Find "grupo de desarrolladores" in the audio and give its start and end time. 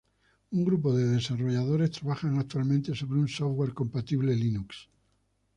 0.65-1.91